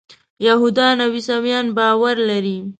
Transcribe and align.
یهودان 0.47 0.97
او 1.05 1.11
عیسویان 1.17 1.67
باور 1.77 2.17
لري. 2.29 2.57